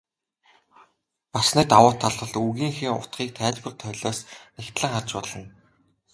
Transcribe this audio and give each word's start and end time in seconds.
Бас 1.33 1.47
нэг 1.55 1.67
давуу 1.71 1.93
тал 2.01 2.13
бол 2.21 2.33
үгийнхээ 2.47 2.91
утгыг 2.99 3.29
тайлбар 3.39 3.73
толиос 3.81 4.19
нягтлан 4.57 4.91
харж 4.93 5.09
болно. 5.17 5.45